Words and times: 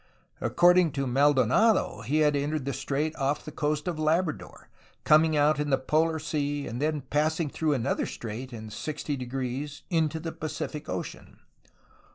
According 0.41 0.93
to 0.93 1.05
Maldonado 1.05 2.01
he 2.01 2.21
had 2.21 2.35
entered 2.35 2.65
the 2.65 2.73
strait 2.73 3.15
off 3.17 3.45
the 3.45 3.51
coast 3.51 3.87
of 3.87 3.99
Labrador, 3.99 4.67
coming 5.03 5.37
out 5.37 5.59
into 5.59 5.69
the 5.69 5.77
Polar 5.77 6.17
Sea 6.17 6.65
and 6.65 6.81
then 6.81 7.01
passing 7.01 7.51
through 7.51 7.73
another 7.73 8.07
strait 8.07 8.51
in 8.51 8.69
60° 8.69 9.81
into 9.91 10.19
the 10.19 10.31
Pacific 10.31 10.89
Ocean. 10.89 11.37